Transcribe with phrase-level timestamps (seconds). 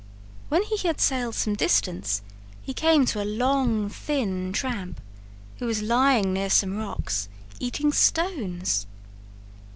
[0.49, 2.23] When he had sailed some distance
[2.63, 4.99] he came to a long, thin tramp,
[5.59, 8.87] who was lying near some rocks, eating stones.